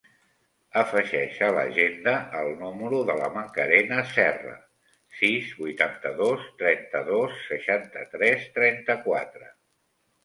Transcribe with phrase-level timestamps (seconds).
[0.81, 4.55] Afegeix a l'agenda el número de la Macarena Serra:
[5.19, 9.57] sis, vuitanta-dos, trenta-dos, seixanta-tres, trenta-quatre.